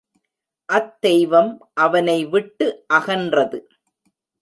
அத்தெய்வம் 0.69 1.51
அவனை 1.73 2.17
விட்டு 2.25 2.67
அகன்றது. 2.93 3.59